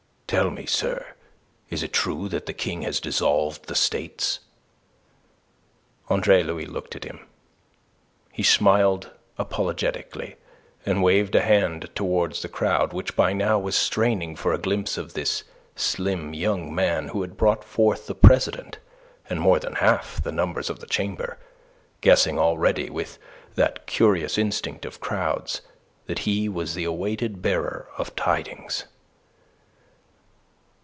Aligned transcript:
"Tell 0.41 0.49
me, 0.49 0.65
sir, 0.65 1.15
is 1.69 1.83
it 1.83 1.91
true 1.91 2.29
that 2.29 2.45
the 2.45 2.53
King 2.53 2.83
has 2.83 3.01
dissolved 3.01 3.65
the 3.65 3.75
States?" 3.75 4.39
Andre 6.07 6.41
Louis 6.41 6.65
looked 6.67 6.95
at 6.95 7.03
him. 7.03 7.27
He 8.31 8.41
smiled 8.41 9.09
apologetically, 9.37 10.37
and 10.85 11.03
waved 11.03 11.35
a 11.35 11.41
hand 11.41 11.89
towards 11.95 12.41
the 12.41 12.47
crowd, 12.47 12.93
which 12.93 13.13
by 13.17 13.33
now 13.33 13.59
was 13.59 13.75
straining 13.75 14.37
for 14.37 14.53
a 14.53 14.57
glimpse 14.57 14.97
of 14.97 15.15
this 15.15 15.43
slim 15.75 16.33
young 16.33 16.73
man 16.73 17.09
who 17.09 17.19
had 17.23 17.35
brought 17.35 17.65
forth 17.65 18.07
the 18.07 18.15
president 18.15 18.77
and 19.29 19.41
more 19.41 19.59
than 19.59 19.75
half 19.83 20.23
the 20.23 20.31
numbers 20.31 20.69
of 20.69 20.79
the 20.79 20.87
Chamber, 20.87 21.37
guessing 21.99 22.39
already, 22.39 22.89
with 22.89 23.19
that 23.55 23.85
curious 23.85 24.37
instinct 24.37 24.85
of 24.85 25.01
crowds, 25.01 25.59
that 26.05 26.19
he 26.19 26.47
was 26.47 26.73
the 26.73 26.85
awaited 26.85 27.41
bearer 27.41 27.89
of 27.97 28.15
tidings. 28.15 28.85